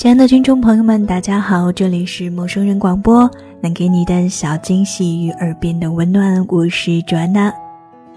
[0.00, 7.52] 亲爱的听众朋友们，大家好，这里是陌生人广播，能给你的小惊喜与耳边的温暖，我是卓安娜。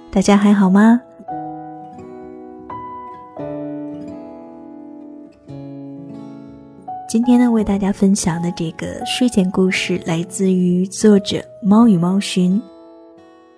[0.09, 1.01] 大家还好吗？
[7.09, 12.61] 今天呢，为大家分享的这个睡前故事来自于作者猫与猫寻。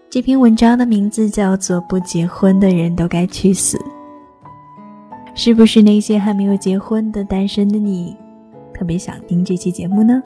[0.09, 3.77] 这篇文章的名字叫做《不结婚的人都该去死》。
[5.37, 8.15] 是不是那些还没有结婚的单身的你，
[8.73, 10.23] 特别想听这期节目呢？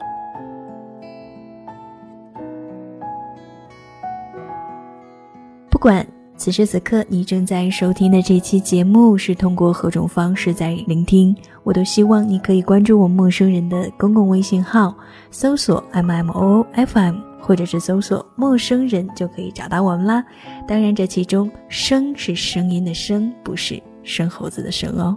[5.68, 14.94] 不管此时此刻你正在收听的这期节目是通过何种方式在聆听，我都希望你可以关注我陌生人的公共微信号，
[15.32, 20.24] 搜索 M M O F M，或者是搜索陌生人就可以找到我们啦。
[20.68, 23.82] 当然，这其中“声”是声音的“声”，不是。
[24.02, 25.16] 生猴子的生哦。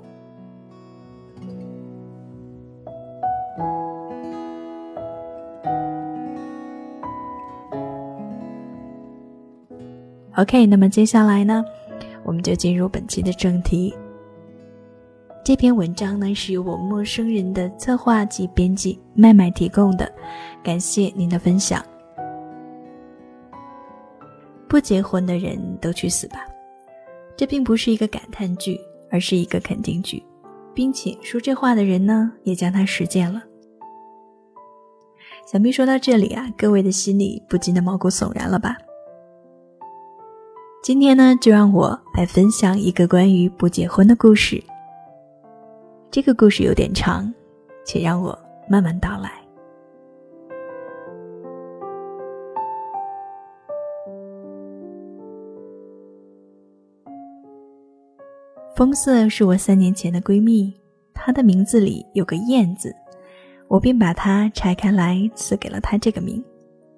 [10.37, 11.63] OK，那么接下来呢，
[12.23, 13.93] 我们就进入本期的正题。
[15.43, 20.11] 这篇文章呢是由我陌生人的策划及编辑麦麦提供的，
[20.63, 21.85] 感谢您的分享。
[24.67, 26.39] 不结婚的人都去死吧。
[27.43, 28.79] 这并不是一个感叹句，
[29.11, 30.23] 而是一个肯定句，
[30.73, 33.43] 并且说这话的人呢，也将它实践了。
[35.45, 38.77] 想必说到这里啊，各位的心里不禁的毛骨悚然了吧？
[40.81, 44.63] 今天呢，就让我来分享一个关于不结婚的故事。
[46.09, 47.29] 这个故事有点长，
[47.85, 49.42] 且让我慢慢道来。
[58.75, 60.73] 风色是我三年前的闺蜜，
[61.13, 62.91] 她的名字里有个“燕”字，
[63.67, 66.43] 我便把它拆开来赐给了她这个名。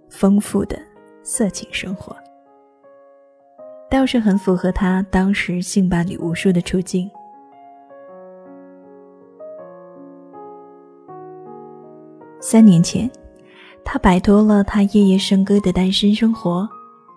[0.10, 0.80] 丰富的
[1.22, 2.16] 色情生活，
[3.92, 7.12] 倒是很符合她当时性伴侣无数的处境。
[12.40, 13.12] 三年前，
[13.84, 16.66] 她摆脱了她夜夜笙歌的单身生活，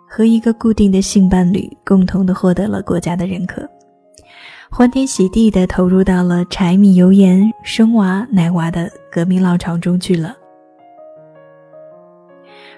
[0.09, 3.65] 和一个固定的性伴侣共同的获得了国家的认可。
[4.71, 10.37] 欢天喜地地投入到了柴米油盐、生娃奶娃的革命浪潮中去了。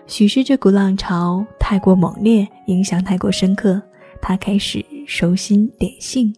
[0.07, 3.83] 许是这股浪潮太过猛烈，影响太过深刻，
[4.23, 6.33] 他开始收心敛性，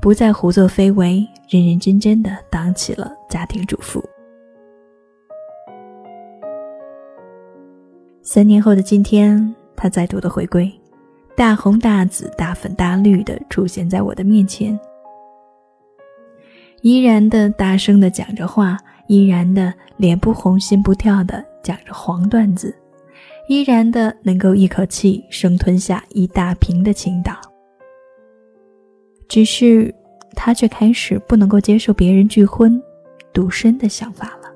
[0.00, 4.02] 不再胡作非为，认认真真的当起了家庭主妇。
[8.22, 10.72] 三年后的今天，他再度的回归。
[11.36, 14.78] 大红大紫大粉大绿的出现在我的面前，
[16.80, 18.78] 依然的大声的讲着话，
[19.08, 22.72] 依然的脸不红心不跳的讲着黄段子，
[23.48, 27.34] 依然的能够一口气生吞下一大瓶的青岛。
[29.26, 29.92] 只是
[30.36, 32.80] 他却开始不能够接受别人拒婚、
[33.32, 34.54] 独身的想法了。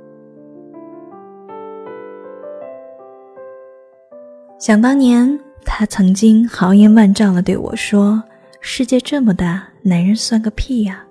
[4.61, 5.37] 想当年。
[5.71, 8.21] 他曾经豪言万丈的对我说
[8.59, 11.05] ：“世界这么大，男人算个屁呀！”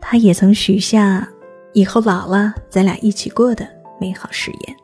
[0.00, 1.28] 他也曾许下
[1.74, 3.68] 以后老了咱俩一起过的
[4.00, 4.76] 美好誓言。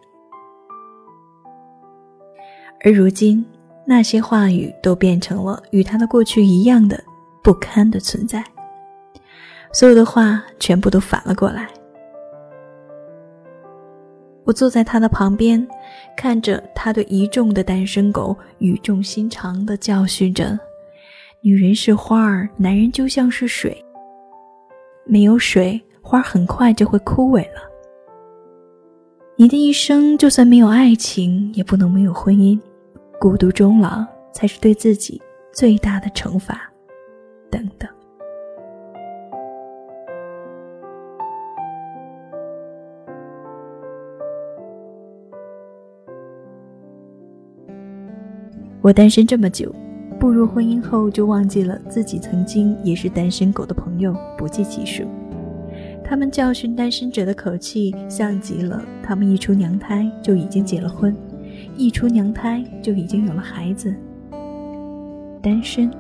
[2.85, 3.43] 而如今，
[3.87, 7.03] 那些话语都变成了与他的过去一样的
[7.43, 8.45] 不堪的存在，
[9.73, 11.67] 所有的话全部都反了过来。
[14.45, 15.67] 我坐在他的旁边。
[16.17, 20.59] 看着他对一众的单身狗语重心长地教训着
[21.43, 23.77] ：“女人是花儿，男人就像是水。
[25.05, 27.63] 没有水，花很快就会枯萎了。
[29.37, 32.59] 你的一生就算没有爱情，也不能没有婚姻。
[33.19, 35.21] 孤独终老才是对自己
[35.53, 36.71] 最大的惩罚。”
[37.51, 37.89] 等等。
[48.85, 49.75] 我单身这么久，
[50.21, 55.05] 步入婚姻后就忘记了自己曾经也是单身狗的朋友不计其数。
[56.05, 61.17] 他们教训单身者的口气，像极了他们一出娘胎就已经结了婚，
[61.79, 63.97] 一出娘胎就已经有了孩子。
[65.41, 65.91] 单身，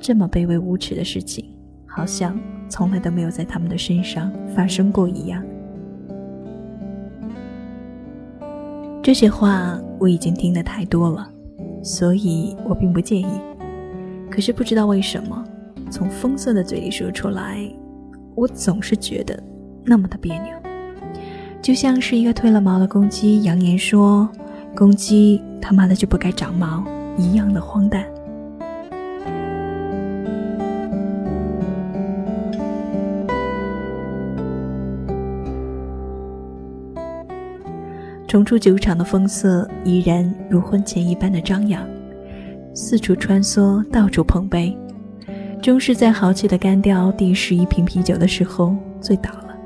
[0.00, 1.44] 这么卑微无耻的事情，
[1.86, 2.36] 好像
[2.68, 5.40] 从来都没有在他们的身上发生过一样。
[9.00, 11.30] 这些话我已经听得太多了。
[11.84, 13.26] 所以我并不介意，
[14.30, 15.44] 可是不知道为什么，
[15.90, 17.58] 从风色的嘴里说出来，
[18.34, 19.40] 我总是觉得
[19.84, 20.54] 那么的别扭。
[21.60, 24.26] 就像是一个褪了毛的公鸡，扬言说
[24.74, 26.82] ：“公鸡他妈的就不该长毛”
[27.18, 28.04] 一样的荒诞。
[38.34, 41.88] 重出酒场的风色依然如婚前一般的张扬，
[42.74, 44.76] 四处穿梭，到处碰杯，
[45.62, 49.56] 终是在豪气的干掉第十一瓶啤酒的时候醉倒了。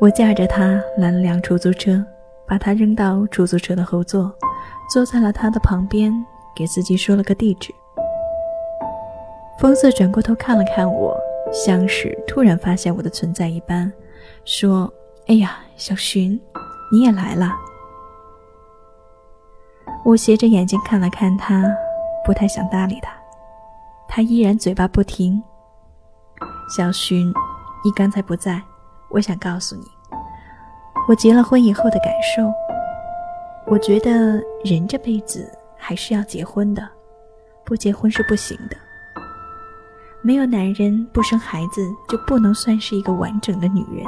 [0.00, 2.04] 我驾着他拦了辆出租车，
[2.44, 4.34] 把他扔到出租车的后座，
[4.92, 6.12] 坐在了他的旁边，
[6.52, 7.72] 给司机说了个地址。
[9.60, 11.16] 风色转过头看了看我，
[11.52, 13.92] 像是突然发现我的存在一般。
[14.44, 14.92] 说
[15.28, 16.40] ：“哎呀，小寻，
[16.90, 17.52] 你也来了。”
[20.04, 21.62] 我斜着眼睛看了看他，
[22.24, 23.12] 不太想搭理他。
[24.08, 25.42] 他依然嘴巴不停。
[26.76, 27.32] 小寻，
[27.84, 28.60] 你刚才不在，
[29.10, 29.86] 我想告诉你，
[31.08, 32.52] 我结了婚以后的感受。
[33.66, 36.88] 我觉得人这辈子还是要结婚的，
[37.64, 38.76] 不结婚是不行的。
[40.24, 44.06] 没有男人不生孩子，就不能算是一个完整的女人。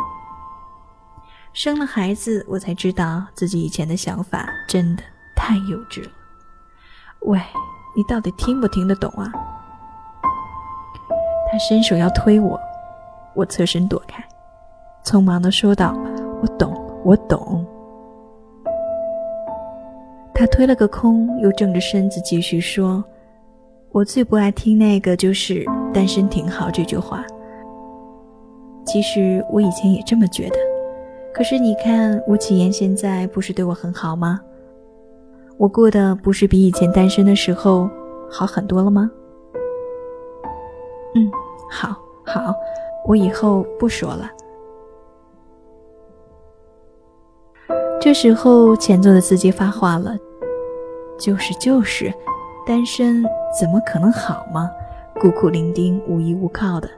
[1.52, 5.02] 生了孩子，我才知道自己以前的想法真的
[5.34, 6.10] 太幼稚了。
[7.20, 7.40] 喂，
[7.96, 9.32] 你到底听不听得懂啊？
[11.50, 12.58] 他伸手要推我，
[13.34, 14.24] 我侧身躲开，
[15.04, 15.96] 匆忙的说道
[16.42, 16.72] ：“我懂，
[17.04, 17.66] 我懂。”
[20.34, 23.04] 他推了个空，又正着身子继续说
[23.90, 25.64] ：“我最不爱听那个就是
[25.94, 27.24] ‘单身挺好’这句话。
[28.84, 30.56] 其实我以前也这么觉得。”
[31.32, 34.40] 可是你看，吴启言现在不是对我很好吗？
[35.56, 37.88] 我过得不是比以前单身的时候
[38.28, 39.10] 好很多了吗？
[41.14, 41.30] 嗯，
[41.70, 42.54] 好，好，
[43.06, 44.30] 我以后不说了。
[48.00, 50.16] 这时候，前座的司机发话了
[51.18, 52.12] ：“就是就是，
[52.66, 53.24] 单身
[53.58, 54.70] 怎么可能好吗？
[55.20, 56.88] 孤苦伶仃，无依无靠的，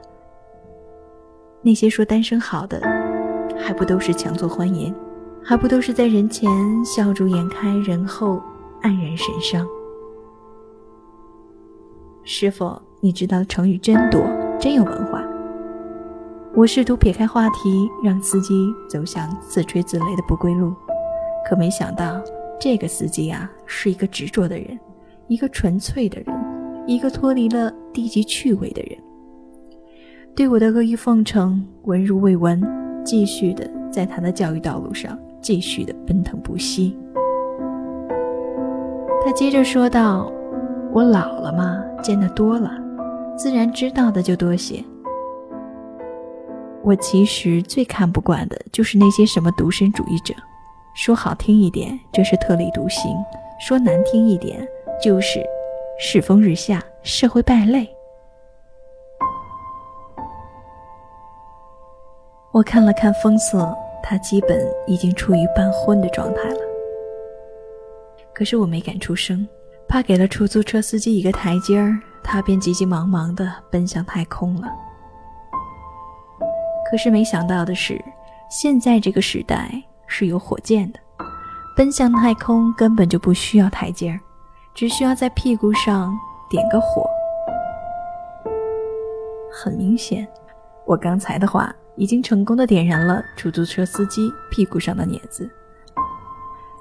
[1.61, 2.81] 那些说单身好的。”
[3.59, 4.93] 还不都是强作欢颜，
[5.43, 6.47] 还不都是在人前
[6.85, 8.39] 笑逐颜开，人后
[8.83, 9.67] 黯然神伤。
[12.23, 14.21] 师傅，你知道的成语真多，
[14.59, 15.23] 真有文化。
[16.53, 20.71] 我试图撇开话题，让司机走向自吹自擂的不归路，
[21.49, 22.21] 可没想到
[22.59, 24.79] 这个司机啊，是一个执着的人，
[25.27, 26.27] 一个纯粹的人，
[26.87, 28.97] 一个脱离了低级趣味的人。
[30.33, 32.61] 对我的阿谀奉承，闻如未闻。
[33.03, 36.97] 继续的在他的教育道路上继续的奔腾不息。
[39.23, 40.29] 他接着说道
[40.91, 42.69] ：“我老了嘛，见得多了，
[43.37, 44.83] 自然知道的就多些。
[46.83, 50.33] 我其实最看不惯的就是那些什么独身主义者，
[50.93, 53.09] 说好听一点，这是特立独行；
[53.57, 54.67] 说难听一点，
[55.01, 55.41] 就是
[55.99, 57.89] 世风日下，社会败类。”
[62.53, 66.59] 我看了看风色，他基本已经处于半昏的状态了。
[68.33, 69.47] 可是我没敢出声，
[69.87, 74.67] 怕给了出租车司机一个台阶儿，他便急急忙忙的奔向太空了。
[76.89, 77.99] 可是没想到的是，
[78.49, 79.69] 现在这个时代
[80.07, 80.99] 是有火箭的，
[81.75, 84.19] 奔向太空根本就不需要台阶儿，
[84.77, 86.15] 只需要在屁股上
[86.49, 87.03] 点个火。
[89.51, 90.27] 很明显，
[90.85, 91.75] 我刚才的话。
[91.99, 95.49] 已经成功的点燃了出租车司机屁股上的镊子，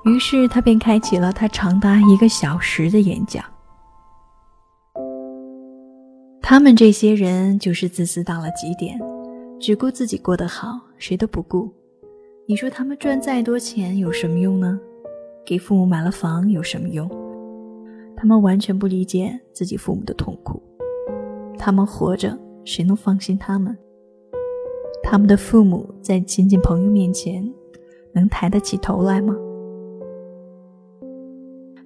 [0.04, 3.42] 于是他便开启了他长达一个小时的演讲。
[6.42, 9.00] 他们这些人就是自私到了极点，
[9.58, 11.72] 只顾自己过得好，谁都不顾。
[12.46, 14.78] 你说他们赚再多钱有什么用呢？
[15.46, 17.10] 给父母买了房有什么用？
[18.16, 20.62] 他们完全不理解自己父母的痛苦。
[21.58, 23.76] 他们活着，谁能放心他们？
[25.02, 27.48] 他们的父母在亲戚朋友面前
[28.12, 29.36] 能抬得起头来吗？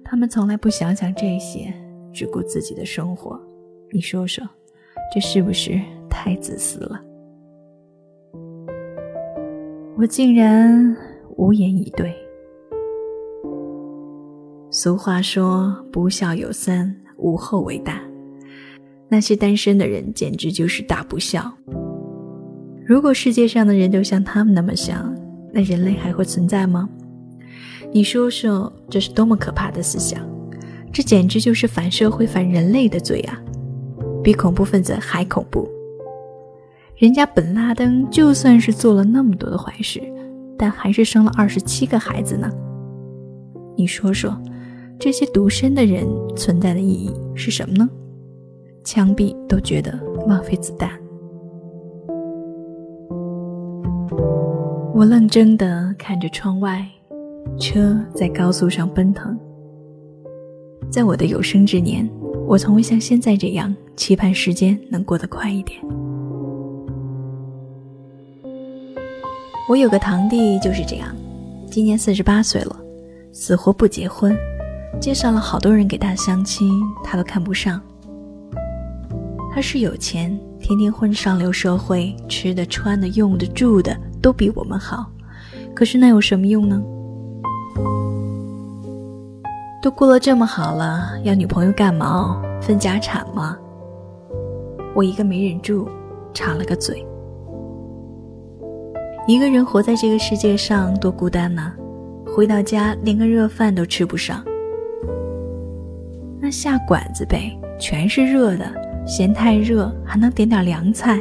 [0.03, 1.73] 他们从来不想想这些，
[2.11, 3.39] 只顾自己的生活。
[3.91, 4.43] 你说说，
[5.13, 6.99] 这是不是太自私了？
[9.97, 10.95] 我竟然
[11.37, 12.13] 无言以对。
[14.73, 18.01] 俗话说：“不孝有三，无后为大。”
[19.09, 21.51] 那些单身的人简直就是大不孝。
[22.85, 25.13] 如果世界上的人都像他们那么想，
[25.51, 26.87] 那人类还会存在吗？
[27.91, 30.21] 你说说，这是多么可怕的思想！
[30.89, 33.37] 这简直就是反社会、反人类的罪啊！
[34.23, 35.69] 比恐怖分子还恐怖。
[36.95, 40.01] 人家本拉登就算是做了那么多的坏事，
[40.57, 42.49] 但还是生了二十七个孩子呢。
[43.75, 44.41] 你说说，
[45.01, 47.89] 这些独身的人存在的意义是什么呢？
[48.83, 50.91] 枪毙都觉得浪费子弹。
[54.93, 56.87] 我愣怔地看着窗外，
[57.59, 59.35] 车在高速上奔腾。
[60.91, 62.07] 在我的有生之年，
[62.45, 65.81] 我从未像现在这样期盼时间能过得快一点。
[69.67, 71.15] 我有个堂弟就是这样，
[71.71, 72.79] 今年四十八岁了，
[73.31, 74.37] 死活不结婚，
[74.99, 77.81] 介绍了好多人给他相亲，他都看不上。
[79.53, 85.05] 他是有钱，天天混上流社会，吃的、穿的、用的、住的都比我们好，
[85.73, 86.81] 可是那有什么用呢？
[89.81, 92.39] 都过了这么好了，要女朋友干嘛？
[92.61, 93.57] 分家产吗？
[94.93, 95.89] 我一个没忍住，
[96.33, 97.05] 插了个嘴。
[99.27, 101.71] 一个人活在这个世界上多孤单呐！
[102.25, 104.43] 回到家连个热饭都吃不上。
[106.51, 108.65] 下馆子呗，全是热的，
[109.07, 111.19] 嫌太热还能点点凉菜。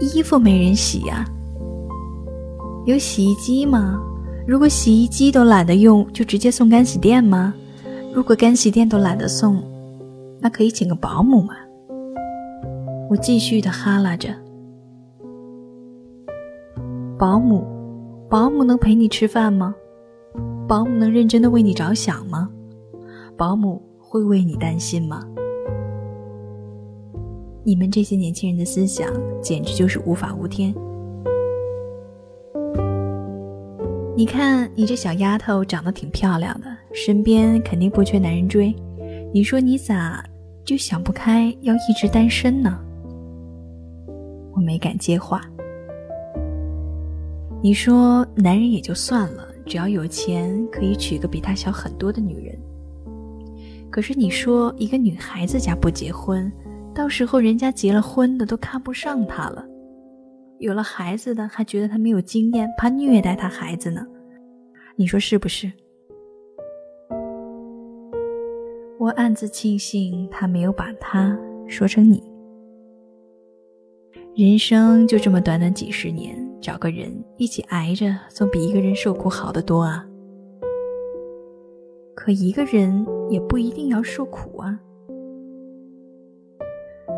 [0.00, 1.24] 衣服没人洗呀？
[2.86, 4.00] 有洗衣机吗？
[4.46, 7.52] 如果洗衣机都懒得用，就直接送干洗店吗？
[8.14, 9.62] 如果干洗店都懒得送，
[10.40, 11.54] 那可以请个保姆吗。
[13.10, 14.30] 我继续的哈拉着。
[17.18, 17.64] 保姆，
[18.28, 19.74] 保姆能陪你吃饭吗？
[20.66, 22.48] 保姆能认真的为你着想吗？
[23.40, 25.26] 保姆会为你担心吗？
[27.64, 30.74] 你们这些年轻人的思想简直就是无法无天。
[34.14, 38.76] 你看，你这小丫头长得挺漂亮的，身边肯定不缺男人追。
[39.32, 40.22] 你说你咋
[40.62, 42.78] 就想不开要一直单身呢？
[44.52, 45.40] 我没敢接话。
[47.62, 52.54] 你说男人也就算了，只要有钱可以娶个比他小很多的女人。
[54.00, 56.50] 可是你说一个女孩子家不结婚，
[56.94, 59.62] 到时候人家结了婚的都看不上她了。
[60.58, 64.00] 有了孩子的还觉得她没有经验，怕虐待她孩子呢，
[64.96, 65.70] 你说是不是？
[68.98, 71.38] 我暗自庆幸他没有把他
[71.68, 72.22] 说成你。
[74.34, 80.06] 人生就这么短短几十年，找个人一起挨着，总比一个人受苦好得多啊。
[82.14, 84.80] 可一个人也不一定要受苦啊。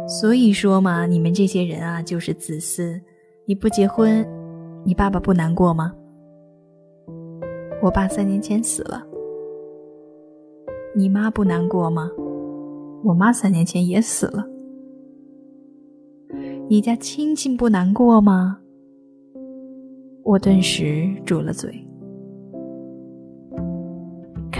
[0.07, 3.01] 所以说嘛，你们这些人啊，就是自私。
[3.45, 4.27] 你不结婚，
[4.85, 5.95] 你爸爸不难过吗？
[7.83, 9.05] 我爸三年前死了。
[10.95, 12.11] 你妈不难过吗？
[13.03, 14.47] 我妈三年前也死了。
[16.69, 18.61] 你家亲戚不难过吗？
[20.23, 21.85] 我顿时住了嘴。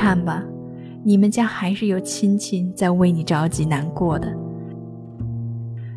[0.03, 0.43] 看吧，
[1.05, 4.27] 你们家还是有亲戚在为你着急难过的。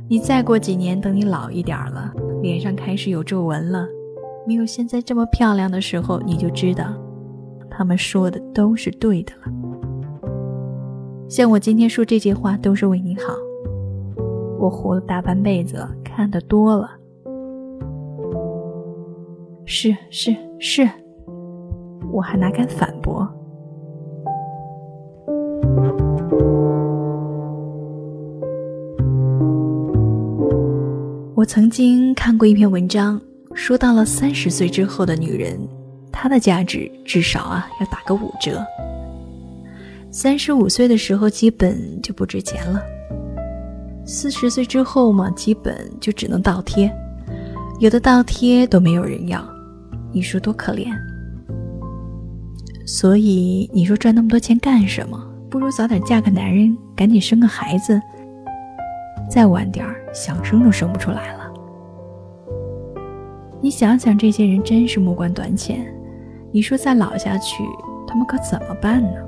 [0.07, 2.13] 你再过几年，等你老一点了。
[2.43, 3.87] 脸上开始有皱纹了，
[4.45, 6.93] 没有现在这么漂亮的时候，你就知道，
[7.67, 9.51] 他们说的都是对的了。
[11.27, 13.33] 像我今天说这些话都是为你好。
[14.59, 16.91] 我活了大半辈子了，看得多了。
[19.65, 20.87] 是是是，
[22.11, 23.27] 我还哪敢反驳？
[31.35, 33.19] 我曾经看过一篇文章，
[33.53, 35.59] 说到了三十岁之后的女人，
[36.09, 38.65] 她的价值至少啊要打个五折。
[40.09, 42.81] 三十五岁的时候基本就不值钱了，
[44.05, 46.89] 四十岁之后嘛，基本就只能倒贴，
[47.81, 49.45] 有的倒贴都没有人要，
[50.13, 50.87] 你说多可怜。
[52.87, 55.21] 所以你说赚那么多钱干什么？
[55.49, 58.01] 不如早点嫁个男人，赶紧生个孩子。
[59.35, 61.51] 再晚点儿，想生都生不出来了。
[63.59, 65.85] 你想想，这些人真是目光短浅。
[66.53, 67.61] 你说再老下去，
[68.07, 69.19] 他们可怎么办呢？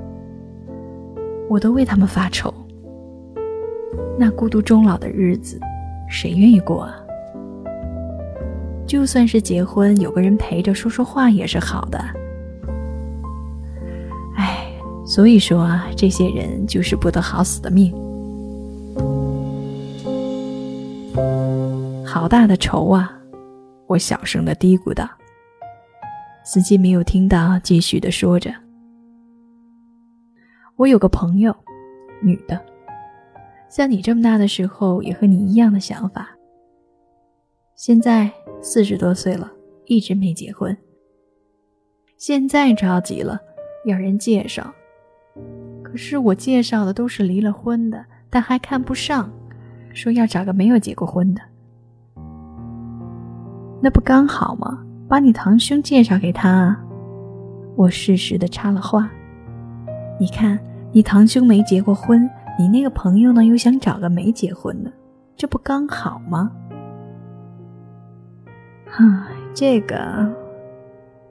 [1.46, 2.50] 我都为他们发愁。
[4.18, 5.60] 那孤独终老的日子，
[6.08, 6.96] 谁愿意过啊？
[8.86, 11.98] 就算是结婚，有个人陪着说说话也是好的。
[14.38, 14.72] 哎，
[15.04, 17.94] 所以说啊，这些人就是不得好死的命。
[22.10, 23.12] 好大的仇啊！
[23.86, 25.06] 我小声的嘀咕道。
[26.42, 28.50] 司机没有听到，继续的说着
[30.76, 31.54] ：“我有个朋友，
[32.22, 32.58] 女的，
[33.68, 36.30] 像你这么大的时候，也和你一样的想法，
[37.76, 39.52] 现在四十多岁了，
[39.84, 40.74] 一直没结婚。
[42.16, 43.38] 现在着急了，
[43.84, 44.74] 要人介绍。
[45.82, 49.30] 可是我介绍的都是离了婚的，但还看不上，
[49.92, 51.42] 说要找个没有结过婚的。
[53.80, 54.84] 那不刚好吗？
[55.08, 56.84] 把你堂兄介绍给他啊！
[57.76, 59.08] 我适时的插了话。
[60.20, 60.58] 你看，
[60.92, 64.92] 你堂兄没结过婚，你那个朋友呢又想找个没结婚的，
[65.36, 66.50] 这不刚好吗？
[68.90, 69.04] 唉，
[69.54, 70.28] 这个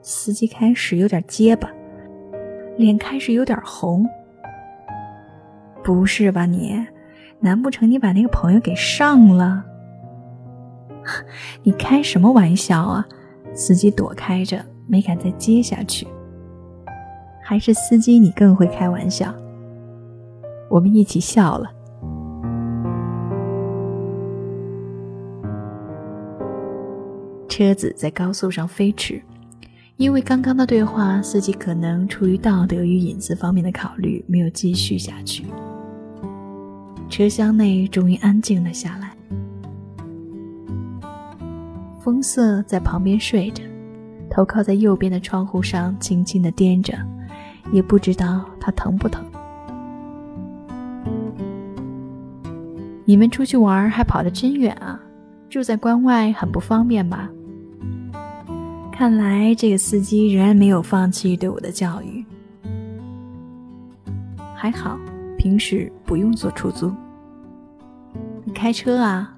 [0.00, 1.70] 司机开始有点结巴，
[2.76, 4.04] 脸开始有点红。
[5.84, 6.84] 不是吧你？
[7.40, 9.64] 难不成你把那个朋友给上了？
[11.62, 13.06] 你开什么玩笑啊！
[13.54, 16.06] 司机躲开着，没敢再接下去。
[17.42, 19.34] 还是司机你更会开玩笑。
[20.70, 21.70] 我们一起笑了。
[27.48, 29.20] 车子在高速上飞驰，
[29.96, 35.44] 因为刚刚的对话，司机可能出于道德与隐私方面的考虑，没有继续下去。
[37.08, 39.17] 车厢内终于安静了下来。
[42.08, 43.62] 风色在旁边睡着，
[44.30, 46.96] 头靠在右边的窗户上，轻轻的掂着，
[47.70, 49.22] 也不知道他疼不疼。
[53.04, 54.98] 你们出去玩还跑得真远啊！
[55.50, 57.28] 住在关外很不方便吧？
[58.90, 62.24] 看来这个司机仍然没有放弃对我的教育。
[64.54, 64.98] 还好，
[65.36, 66.90] 平时不用坐出租。
[68.44, 69.36] 你开车啊？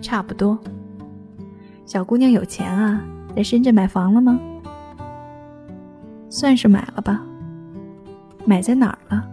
[0.00, 0.58] 差不多。
[1.86, 3.00] 小姑娘有钱啊，
[3.36, 4.40] 在深圳买房了吗？
[6.28, 7.22] 算是买了吧。
[8.44, 9.24] 买在哪儿了？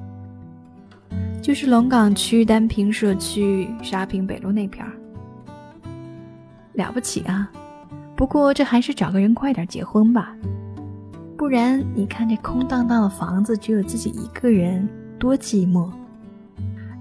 [1.41, 4.93] 就是龙岗区单平社区沙坪北路那片儿。
[6.73, 7.51] 了不起啊！
[8.15, 10.35] 不过这还是找个人快点结婚吧，
[11.35, 14.87] 不然你看这空荡荡的房子，只有自己一个人，
[15.17, 15.89] 多寂寞。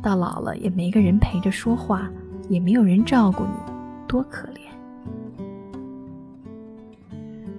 [0.02, 2.10] 到老了也没个人陪着说话，
[2.48, 3.72] 也没有人照顾你，
[4.08, 4.61] 多可怜。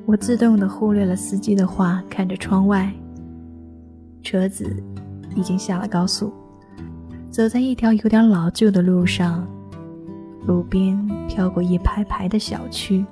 [0.05, 2.91] 我自动的忽略了司机的话，看着窗外。
[4.21, 4.75] 车子
[5.35, 6.31] 已经下了高速，
[7.29, 9.47] 走在一条有点老旧的路上，
[10.45, 13.05] 路边飘过一排排的小区，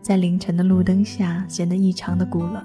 [0.00, 2.62] 在凌晨的路灯下显得异常的古冷。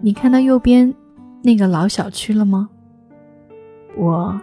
[0.00, 0.94] 你看到右边
[1.42, 2.70] 那个老小区了吗？
[3.96, 4.40] 我。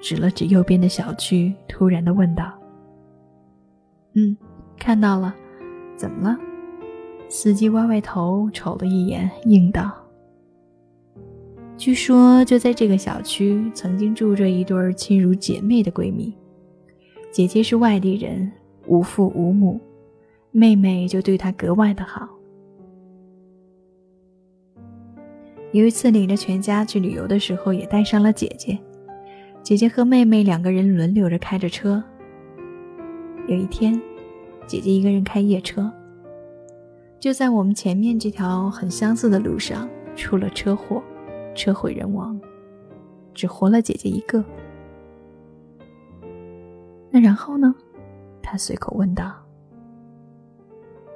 [0.00, 2.52] 指了指右边的小区，突然的问道
[4.14, 4.36] ：“嗯，
[4.78, 5.34] 看到了，
[5.96, 6.38] 怎么了？”
[7.28, 9.90] 司机歪歪头瞅了一眼，应道
[11.76, 16.32] ：“据说就在这个小区，曾经住着一对亲如姐妹的闺蜜。
[17.32, 18.50] 姐姐是外地人，
[18.86, 19.80] 无父无母，
[20.52, 22.28] 妹妹就对她格外的好。
[25.72, 28.78] 有一次领着全家去旅游的时候，也带上了姐姐。”
[29.66, 32.00] 姐姐和妹妹两个人轮流着开着车。
[33.48, 34.00] 有一天，
[34.64, 35.92] 姐姐一个人开夜车，
[37.18, 41.02] 就在我们前面这条很相似的路上出了车祸，
[41.52, 42.40] 车毁人亡，
[43.34, 44.44] 只活了姐姐一个。
[47.10, 47.74] 那然后呢？
[48.40, 49.34] 他随口问道。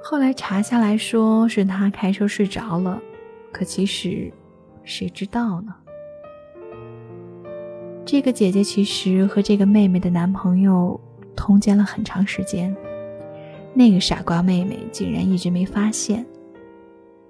[0.03, 3.01] 后来查下来说是他开车睡着了，
[3.53, 4.29] 可其实，
[4.83, 5.73] 谁知道呢？
[8.11, 10.99] 这个姐姐其实和这个妹妹的男朋友
[11.33, 12.75] 通奸了很长时间，
[13.73, 16.25] 那个傻瓜妹妹竟然一直没发现。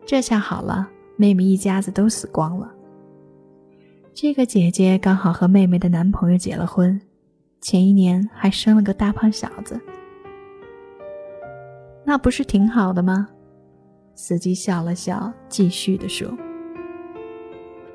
[0.08, 2.68] 这下好了，妹妹一家子都死光了。
[4.16, 7.00] 这个姐姐刚好和妹妹的男朋友结了婚，
[7.62, 9.80] 前一年还生了个大胖小子，
[12.04, 13.30] 那不是挺好的吗？
[14.16, 16.28] 司机笑了笑，继续的说。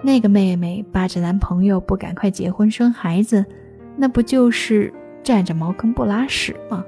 [0.06, 3.44] 那个妹妹扒着男朋友不赶快结婚生孩子，
[3.96, 6.84] 那不就是占着茅坑不拉屎吗？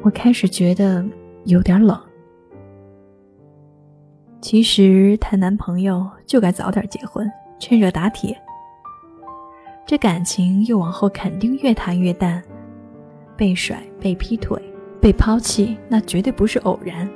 [0.00, 1.04] 我开始觉得
[1.44, 2.00] 有点冷。
[4.40, 8.34] 其实谈男朋友就该早点结婚，趁热打铁。
[9.84, 12.42] 这感情又往后肯定越谈越淡，
[13.36, 14.58] 被甩、被劈腿、
[14.98, 17.06] 被抛弃，那绝对不是偶然。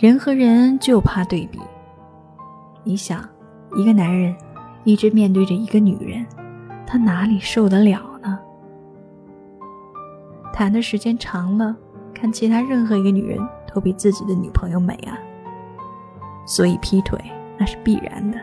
[0.00, 1.60] 人和人就怕对比。
[2.84, 3.22] 你想，
[3.76, 4.34] 一个男人
[4.82, 6.24] 一直面对着一个女人，
[6.86, 8.38] 他哪里受得了呢？
[10.54, 11.76] 谈的时间长了，
[12.14, 13.38] 看其他任何一个女人
[13.74, 15.18] 都比自己的女朋友美啊！
[16.46, 17.20] 所以劈腿
[17.58, 18.38] 那是必然的。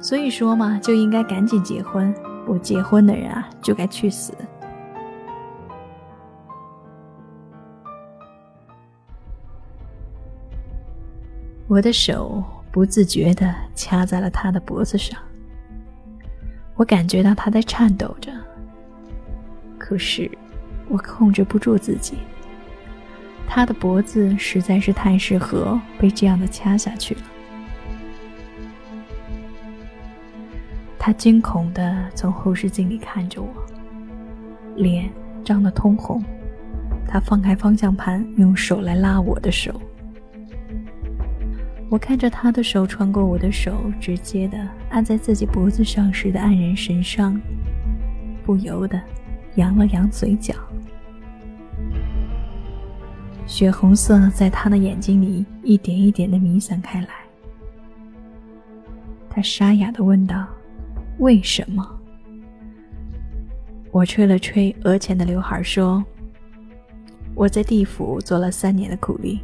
[0.00, 2.14] 所以说嘛，就应该赶紧结婚，
[2.46, 4.32] 不结婚的人啊，就该去死。
[11.74, 15.18] 我的手不自觉地掐在了他的脖子上，
[16.76, 18.30] 我感觉到他在颤抖着，
[19.76, 20.30] 可是
[20.88, 22.18] 我控制不住自己。
[23.48, 27.22] 他的脖子实在是太适合被这样的掐下去了。
[30.96, 33.48] 他惊恐地从后视镜里看着我，
[34.76, 35.10] 脸
[35.44, 36.22] 涨得通红。
[37.04, 39.82] 他放开方向盘，用手来拉我的手。
[41.94, 44.58] 我看着他的手穿过我的手，直接的
[44.90, 47.40] 按在自己脖子上时的黯然神伤，
[48.44, 49.00] 不由得
[49.54, 50.52] 扬了扬嘴角。
[53.46, 57.08] 血红色在他的眼睛里一点一点的弥散开来。
[59.30, 60.48] 他沙哑的问道
[61.20, 61.88] ：“为什么？”
[63.92, 66.04] 我吹了吹额前的刘海，说
[67.36, 69.40] ：“我在地府做了三年的苦力。”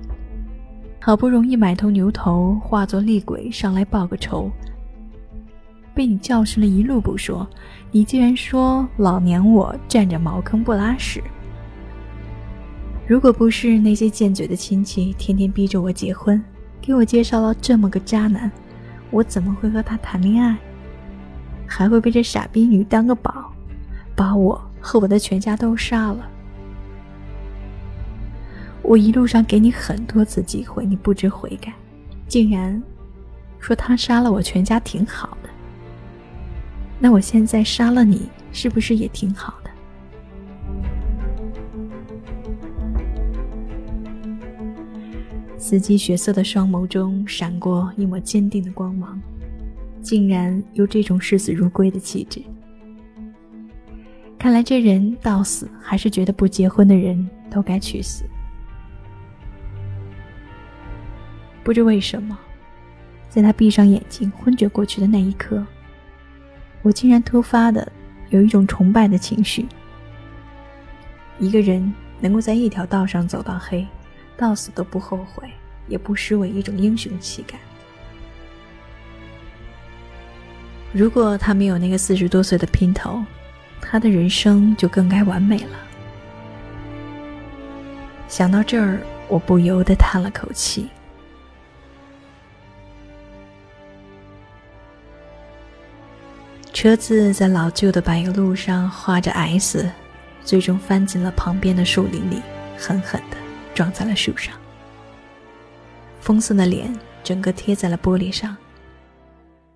[1.03, 4.51] 好不容易买头牛头，化作厉鬼上来报个仇，
[5.95, 7.49] 被你教训了一路不说，
[7.91, 11.23] 你竟然说老娘我占着茅坑不拉屎。
[13.07, 16.41] 如果不是那些贱嘴的亲戚天天逼着我结婚，
[16.83, 18.53] 给我介绍了这么个渣男，
[19.11, 20.55] 我怎么会和他谈恋爱？
[21.67, 23.51] 还会被这傻逼女当个宝，
[24.15, 26.29] 把我和我的全家都杀了。
[28.83, 31.73] 我一路上给你很多次机会，你不知悔改，
[32.27, 32.83] 竟然
[33.59, 35.49] 说他杀了我全家挺好的。
[36.99, 39.71] 那我现在杀了你，是不是也挺好的？
[45.57, 49.21] 司机血色的双眸中闪过一抹坚定的光芒，
[50.03, 52.43] 竟然有这种视死如归的气质。
[54.37, 58.25] 看来这人到死还是觉得不结婚的人都该去死。
[61.63, 62.39] 不知为什么，
[63.29, 65.65] 在他闭上眼睛昏厥过去的那一刻，
[66.83, 67.91] 我竟然突发的
[68.31, 69.67] 有一种崇拜的情绪。
[71.39, 73.87] 一个人能够在一条道上走到黑，
[74.37, 75.49] 到死都不后悔，
[75.87, 77.59] 也不失为一种英雄气概。
[80.93, 83.23] 如果他没有那个四十多岁的姘头，
[83.81, 85.79] 他的人生就更该完美了。
[88.29, 90.89] 想到这儿，我不由得叹了口气。
[96.81, 99.87] 车子在老旧的柏油路上画着 S，
[100.43, 102.41] 最终翻进了旁边的树林里，
[102.75, 103.37] 狠狠地
[103.75, 104.55] 撞在了树上。
[106.23, 106.91] 风色的脸
[107.23, 108.57] 整个贴在了玻璃上，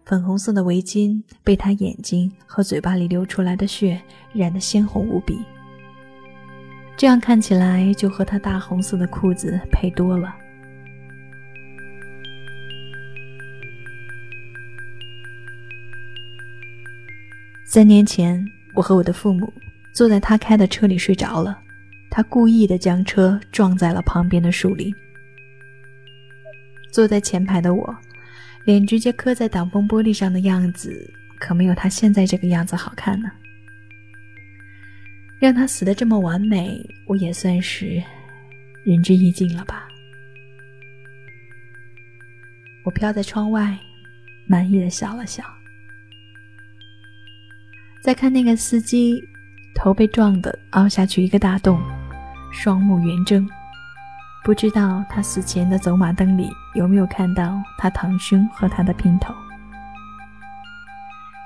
[0.06, 4.00] 粉红色的围巾被他眼睛和嘴巴里流出来的血
[4.32, 5.38] 染得鲜红无比。
[6.96, 10.34] 这样看起来就和他大红色的裤子配多了。
[17.74, 18.40] 三年前，
[18.72, 19.52] 我和我的父母
[19.92, 21.60] 坐在他开的车里睡着了，
[22.08, 24.94] 他故意的将车撞在了旁边的树林。
[26.92, 27.98] 坐在前排的我，
[28.64, 33.28] 脸直接磕在挡风玻璃上的样子，可没有他现在这个样子好看呢。
[35.40, 38.00] 让他死的这么完美，我也算是
[38.84, 39.88] 仁至义尽了吧。
[42.84, 43.76] 我飘在窗外，
[44.46, 45.42] 满意的笑了笑。
[48.04, 49.26] 再看那个司机，
[49.74, 51.80] 头被撞得凹下去一个大洞，
[52.52, 53.48] 双目圆睁，
[54.44, 59.34] 不知道他死前的走马灯里有没有看到他堂兄和他的姘头？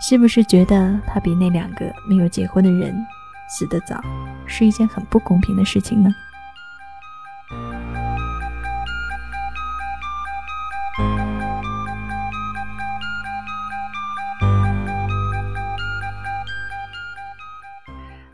[0.01, 2.93] 是不是觉得他比那两个没有结婚的人
[3.49, 4.03] 死得早，
[4.45, 6.11] 是一件很不公平的事情呢？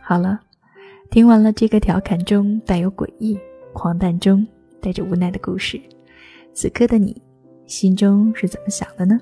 [0.07, 0.38] 好了，
[1.11, 3.38] 听完了这个调侃中带有诡异、
[3.73, 4.47] 荒诞中
[4.79, 5.81] 带着无奈的故事，
[6.53, 7.17] 此刻的你
[7.64, 9.19] 心中是怎么想的呢？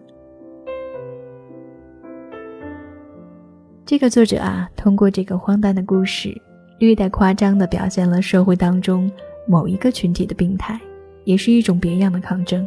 [3.87, 6.37] 这个作者啊，通过这个荒诞的故事，
[6.81, 9.09] 略带夸张的表现了社会当中
[9.47, 10.81] 某一个群体的病态，
[11.23, 12.67] 也是一种别样的抗争。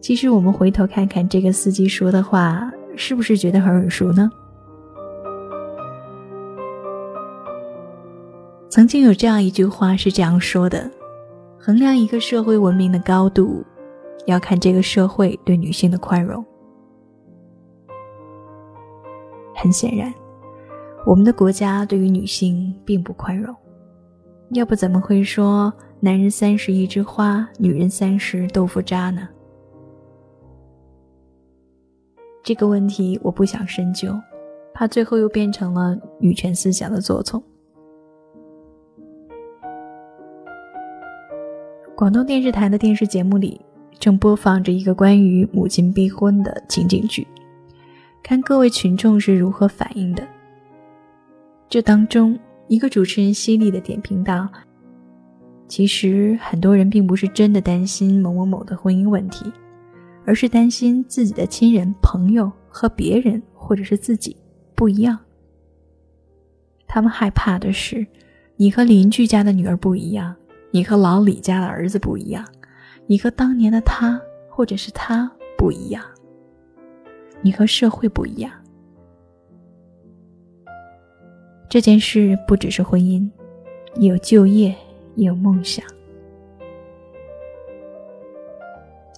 [0.00, 4.28] 其实我们回头看看这个司机说的话，是不是觉得很耳熟呢？
[8.72, 10.90] 曾经有这样一句话是这样说的
[11.60, 13.62] ：“衡量一个社会文明的高度，
[14.24, 16.42] 要看这个社会对女性的宽容。
[19.54, 20.10] 很显然，
[21.04, 23.54] 我们的国家对于女性并不宽容，
[24.52, 29.28] 要不怎么会说“男人三十一枝花，女人三十豆腐渣”呢？
[32.42, 34.18] 这个问题我不想深究，
[34.72, 37.42] 怕最后又变成了女权思想的作从。
[42.02, 43.60] 广东电视台的电视节目里
[44.00, 47.24] 正播放着一个关于母亲逼婚的情景剧，
[48.24, 50.26] 看各位群众是如何反应的。
[51.68, 52.36] 这当中，
[52.66, 54.48] 一个主持人犀利的点评道
[55.68, 59.52] ：“其实很多人并不是真的担心某某某的婚姻问题。”
[60.26, 64.36] 而是担心自己的亲人、朋友和别人，或者是自己
[64.74, 65.16] 不一样。
[66.88, 68.04] 他们害怕的是，
[68.56, 70.34] 你和邻居家的女儿不一样，
[70.74, 72.42] 你和老李家的儿子不一样，
[73.06, 76.02] 你和当年的他或者是他不一样，
[77.42, 78.50] 你和社会不一样。
[81.68, 83.28] 这件事不只是婚姻，
[83.96, 84.74] 有就业，
[85.14, 85.84] 也有梦想。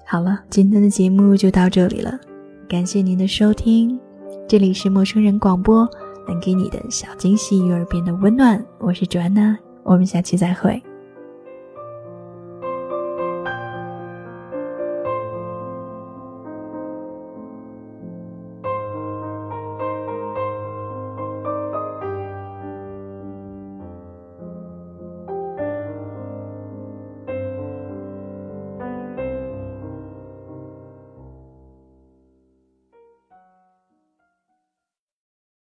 [0.04, 2.18] 好了，今天的节目就到这里了，
[2.68, 3.96] 感谢您的收听，
[4.48, 5.88] 这里是陌生人广播，
[6.26, 10.82] 能给你的小惊喜与耳边的温暖，我是 Joanna，我们下期再会。